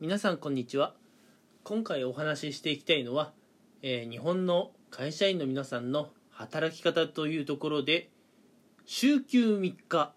[0.00, 0.94] 皆さんこんにちは。
[1.62, 3.34] 今回お話ししていきたいのは、
[3.82, 8.08] えー日本の会社員の皆さんの働き方というところで
[8.86, 10.14] 週休3日。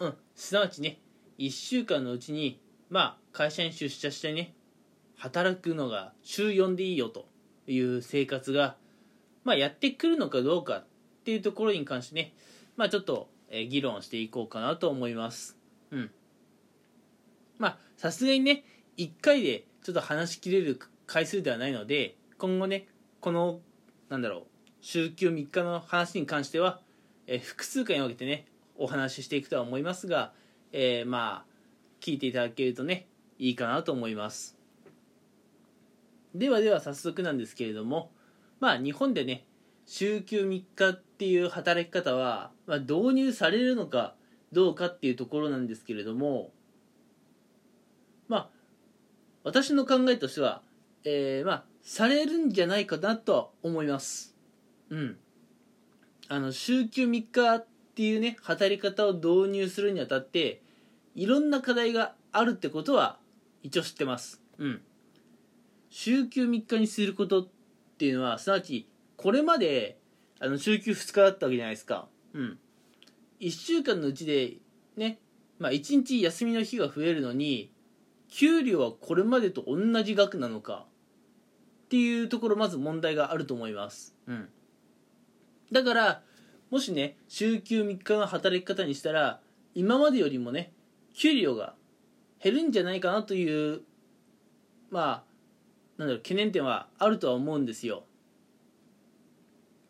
[0.00, 0.98] うんすなわちね
[1.38, 4.52] 1週間のうちにまあ会社に出社してね
[5.14, 7.28] 働くのが週4でいいよと
[7.68, 8.76] いう生活が
[9.44, 10.84] まあやってくるのかどうかっ
[11.22, 12.34] ていうところに関してね
[12.74, 15.56] まあちょっと、え議論していこうかなと思います。
[15.92, 16.10] うん。
[17.58, 18.64] まあさすがにね
[18.98, 22.86] 1回でちょっと話しきれる回数ではないので今後ね
[23.20, 23.60] この
[24.08, 24.42] なんだろう
[24.80, 26.80] 週休3日の話に関しては、
[27.26, 30.32] えー複数回に分けてねお話ししていくとは思いますが、
[30.72, 31.48] えーまあ
[32.00, 33.06] 聞いていただけるとね
[33.38, 34.56] いいかなと思います。
[36.34, 38.10] ではでは早速なんですけれども
[38.60, 39.44] まあ日本でね
[39.86, 44.14] 週休3日っていう働き方は、まあ、導入されるのか
[44.52, 46.52] どうかっていうところなんですけれども
[48.28, 48.57] まあ
[49.44, 50.62] 私の考えとしては、
[51.04, 54.36] えーまあされるんじゃないかなとは思います。
[54.90, 55.16] うん。
[56.28, 60.60] あの週休3日っていうね働き方を導入するにあたって
[61.14, 63.18] いろんな課題があるってことは
[63.62, 64.42] 一応知ってます。
[64.58, 64.82] うん。
[65.88, 67.48] 週休3日にすることっ
[67.96, 69.98] ていうのはすなわちこれまで
[70.40, 72.06] あの週休2日だったわけじゃないですか。
[72.34, 72.58] うん。
[73.40, 74.56] 1週間のうちで
[74.96, 75.20] ね
[75.58, 77.72] まあ1日休みの日が増えるのに
[78.30, 80.86] 給料はこれまでと同じ額なのか
[81.86, 84.14] っていうところまず問題があると思います。
[84.26, 84.48] うん。
[85.72, 86.22] だから
[86.70, 89.40] もしね週休3日の働き方にしたら
[89.74, 90.72] 今までよりもね
[91.14, 91.74] 給料が
[92.42, 93.82] 減るんじゃないかなという
[94.90, 95.24] まあ
[95.98, 98.04] なんだろう懸念点はあるとは思うんですよ。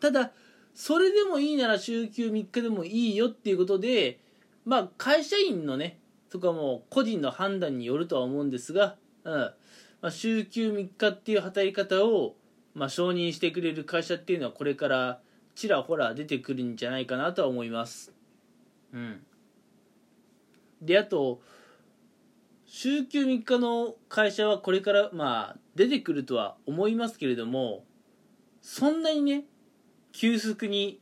[0.00, 0.32] ただ
[0.74, 4.20] それでもいいなら週休3日でもいいよっていうことで
[4.64, 5.98] まあ会社員のね
[6.30, 9.32] とかも個人の判断によるとは思うんですが、うん。
[10.00, 12.36] まあ、週休3日っていう働き方を、
[12.74, 15.20] まあ、承認してくれる会社っていうのはこれから
[15.54, 18.12] ちらほら出てくるんじゃないかなとは思います。
[18.94, 19.20] うん。
[20.80, 21.42] であと
[22.64, 27.84] 週休3日の会社はこれからまあ出てくるとは思いますけれども
[28.62, 29.44] そんなにね
[30.12, 31.00] 急速に、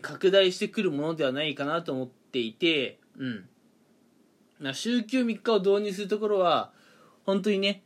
[0.00, 3.48] 拡大してくるものではないかなと思っていてうん。
[4.72, 6.72] 週休3日を導入するところは
[7.24, 7.82] 本当にね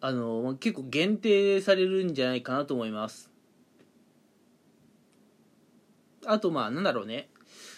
[0.00, 3.30] あの結構限定されるんじゃないかなと思います。
[6.26, 7.28] あとまあなんだろうね。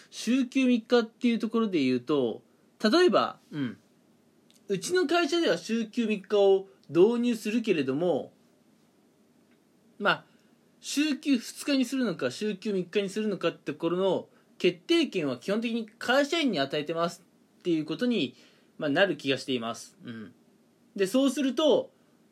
[0.09, 2.41] 週休3日っていうところで言うと
[2.83, 3.77] 例えばうん。
[4.69, 8.31] うちの会社では週休3日を導入するけれども
[9.99, 10.25] まあ
[10.79, 17.23] 週休2日にするのか週休3日にするのかってところの決定権は基本的に会社員に与えてます。
[17.63, 18.35] っていうことに、
[18.77, 20.33] まあ、なる気がしています、うん、
[20.97, 21.91] でそうすると、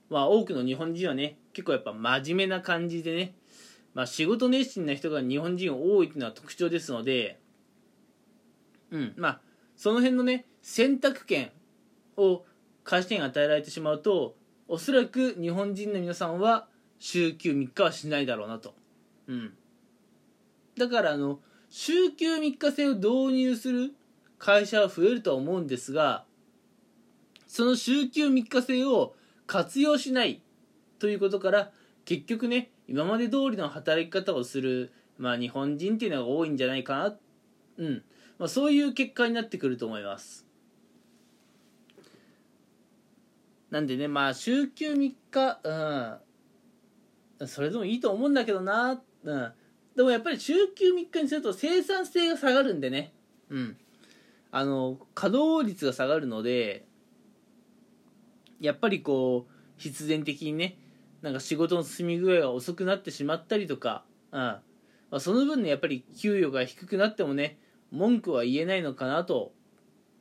[0.09, 3.33] まあ、多くの日本人はね結構やっぱ真面目な感じでね、
[3.93, 7.39] まあ、仕事熱心な人が日本人多いっていうのは特徴ですので
[8.91, 9.13] うん。
[9.15, 9.41] まあ
[9.75, 11.51] その辺のね選択権
[12.17, 12.43] を
[12.83, 14.35] 会社員に与えられてしまうと
[14.67, 16.67] おそらく日本人の皆さんは
[16.99, 18.75] 週休3日はしないだろうなと、
[19.27, 19.53] うん、
[20.77, 23.93] だからあの週休3日制を導入する
[24.41, 26.25] 会社は増えるとは思うんですが
[27.45, 29.13] その週休3日制を
[29.45, 30.41] 活用しない
[30.97, 31.71] ということから
[32.05, 37.15] 結局ね今まで通りの働き方をする、まあ、日本人っていうのが多いんじゃないかな、
[37.77, 38.03] うん。
[38.39, 40.47] まあ、そういう結果になってくると思います。
[43.69, 45.59] なんでねまあ週休3日
[47.39, 47.47] うん。
[47.47, 49.01] それでもいいと思うんだけどな。
[49.23, 49.53] うん。
[49.95, 53.13] でもやっぱり週休3日にすると生産性が下がるんでね。
[53.49, 53.77] うん。
[54.51, 56.85] あの稼働率が下がるので
[58.59, 60.77] やっぱりこう必然的にね
[61.21, 64.39] なんか仕事の進み具合が遅くなってしまったりとか、うん。
[64.39, 64.63] ま
[65.11, 67.59] あ、その分ねやっぱり給与が低くなってもね
[67.91, 69.51] 文句は言えないのかなと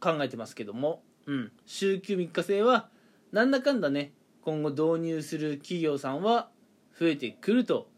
[0.00, 2.88] 考えてますけども、うん、週休3日制は
[3.32, 4.12] なんだかんだね
[4.42, 6.50] 今後導入する企業さんは
[6.98, 7.88] 増えてくると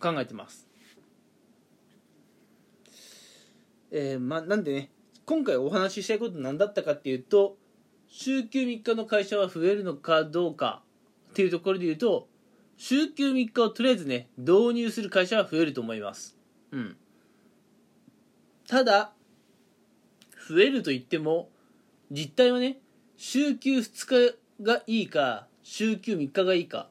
[0.00, 0.68] 考えてます。
[3.90, 4.90] えー、まあなんでね
[5.28, 7.58] 今回お話ししたいこと何だったかっていうと
[8.08, 10.80] 週休3日の会社は増えるのかどうか
[11.32, 12.28] っていうところで言うと
[12.78, 16.34] 週休3日をとりあえずね導入する会社は増えると思います。
[16.72, 16.96] うん。
[18.68, 19.12] ただ
[20.48, 21.50] 増えると言っても
[22.10, 22.78] 実態はね
[23.18, 26.88] 週休2日がいいか週休3日がいいか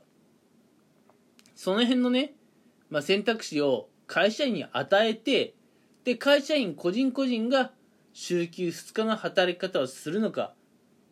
[1.56, 2.36] その辺のね、
[2.92, 5.56] まあ、選択肢を会社員に与えて
[6.04, 7.72] で会社員個人個人が
[8.20, 10.56] 週休2日の働き方をするのか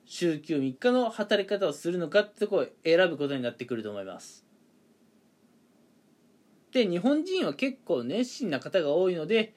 [0.05, 4.43] 週休3日の働き方をするのかってとこを選ぶことになってくると思います。
[6.71, 9.53] で日本人は結構熱心な方が多いので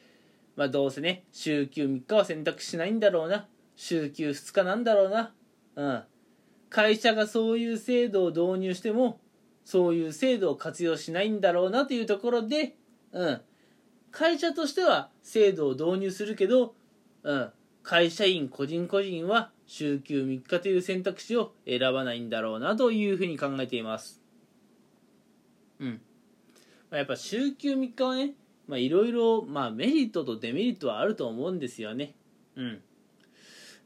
[0.56, 5.32] まあどうせね週休3日は選択しないんだろうな週休2日なんだろうな
[5.76, 6.02] うん。
[6.68, 9.20] 会社がそういう制度を導入しても
[9.64, 12.76] そういう制度を活用しないんだろうなというところで、
[13.12, 13.40] うん、
[14.10, 16.74] 会社としては制度を導入するけど、
[17.28, 17.52] うん、
[17.82, 24.22] 会社員個人個人は週休3日という選択肢を選ばないんだろうなというふうに考えています。
[25.78, 26.00] うん。
[26.90, 28.32] ま、やっぱ週休3日はね、
[28.66, 32.14] まあいろいろ、まあメリットとデメリットはあると思うんですよね。
[32.56, 32.80] うん。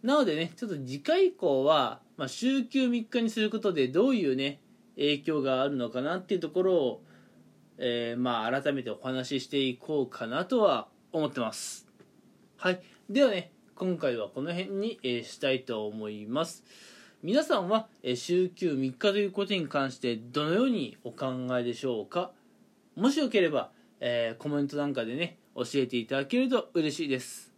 [0.04, 4.60] なのでね、ちょっと次回以降は、まあ、週休3日にすることでどういうね、
[4.94, 7.02] 影響があるのかなっていうところを、
[7.78, 11.88] えー、まあ改めてお話ししていこうかなとは思ってます。
[12.56, 12.80] はい。
[13.10, 16.64] ではね、今回はこの辺に、えー、したいと思います。
[17.22, 22.30] 皆さんは、え、週休3日ということに関してどのようにお考えでしょうか？
[22.94, 23.70] もしよければ、
[24.00, 27.52] えー、コメントなんかでね、教えていただけると嬉しいです。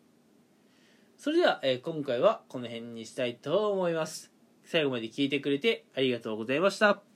[1.19, 4.33] それでは、え今回はこの辺にしたいと思います。
[4.65, 7.14] 最後まで聞いてくれてありがとうございました。